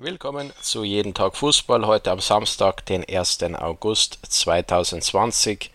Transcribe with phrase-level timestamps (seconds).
[0.00, 3.42] Willkommen zu Jeden Tag Fußball, heute am Samstag, den 1.
[3.54, 5.72] August 2020.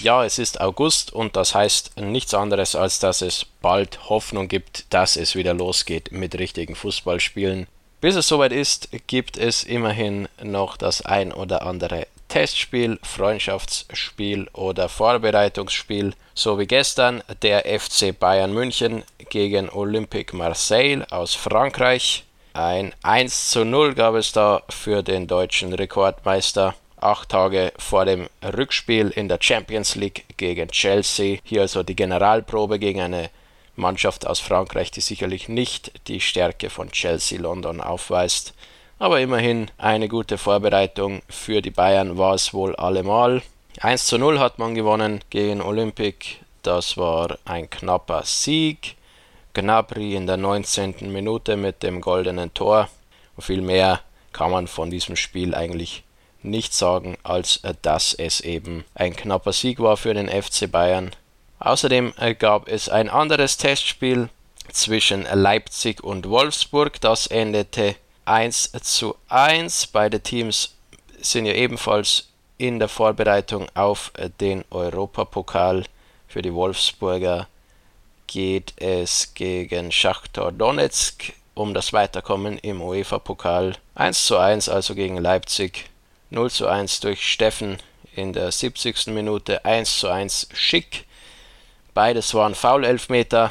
[0.00, 4.92] Ja, es ist August und das heißt nichts anderes, als dass es bald Hoffnung gibt,
[4.92, 7.68] dass es wieder losgeht mit richtigen Fußballspielen.
[8.00, 14.88] Bis es soweit ist, gibt es immerhin noch das ein oder andere Testspiel, Freundschaftsspiel oder
[14.88, 22.24] Vorbereitungsspiel, so wie gestern der FC Bayern München gegen Olympique Marseille aus Frankreich.
[22.52, 26.74] Ein 1 zu 0 gab es da für den deutschen Rekordmeister.
[27.00, 31.38] Acht Tage vor dem Rückspiel in der Champions League gegen Chelsea.
[31.44, 33.30] Hier also die Generalprobe gegen eine
[33.76, 38.52] Mannschaft aus Frankreich, die sicherlich nicht die Stärke von Chelsea London aufweist.
[38.98, 43.42] Aber immerhin eine gute Vorbereitung für die Bayern war es wohl allemal.
[43.80, 46.38] 1 zu 0 hat man gewonnen gegen Olympique.
[46.62, 48.96] Das war ein knapper Sieg.
[49.54, 51.12] Gnabry in der 19.
[51.12, 52.88] Minute mit dem goldenen Tor.
[53.36, 54.00] Und viel mehr
[54.32, 56.04] kann man von diesem Spiel eigentlich
[56.42, 61.10] nicht sagen, als äh, dass es eben ein knapper Sieg war für den FC Bayern.
[61.58, 64.30] Außerdem äh, gab es ein anderes Testspiel
[64.72, 67.00] zwischen Leipzig und Wolfsburg.
[67.00, 69.88] Das endete 1 zu 1.
[69.88, 70.76] Beide Teams
[71.20, 75.84] sind ja ebenfalls in der Vorbereitung auf äh, den Europapokal
[76.28, 77.48] für die Wolfsburger
[78.30, 83.74] geht es gegen Schachtar Donetsk um das Weiterkommen im UEFA-Pokal.
[83.96, 85.90] 1 zu 1 also gegen Leipzig.
[86.30, 87.78] 0 zu 1 durch Steffen
[88.14, 89.08] in der 70.
[89.08, 89.64] Minute.
[89.64, 91.06] 1 zu 1 Schick.
[91.92, 93.50] Beides waren Foul-Elfmeter.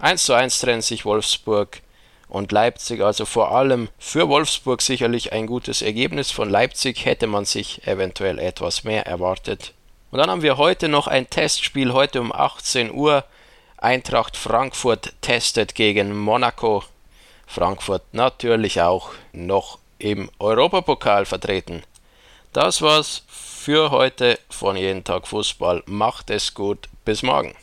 [0.00, 1.80] 1 zu 1 trennt sich Wolfsburg
[2.28, 3.00] und Leipzig.
[3.00, 6.30] Also vor allem für Wolfsburg sicherlich ein gutes Ergebnis.
[6.30, 9.72] Von Leipzig hätte man sich eventuell etwas mehr erwartet.
[10.10, 13.24] Und dann haben wir heute noch ein Testspiel, heute um 18 Uhr
[13.78, 16.82] Eintracht Frankfurt testet gegen Monaco.
[17.46, 21.82] Frankfurt natürlich auch noch im Europapokal vertreten.
[22.52, 25.82] Das war's für heute von Jeden Tag Fußball.
[25.86, 26.88] Macht es gut.
[27.04, 27.54] Bis morgen.